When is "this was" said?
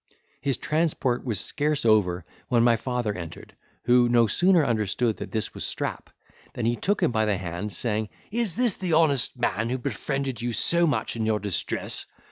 5.31-5.63